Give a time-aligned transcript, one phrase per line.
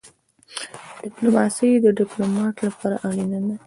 [1.03, 3.55] ډيپلوماسي د ډيپلومات لپاره اړینه ده.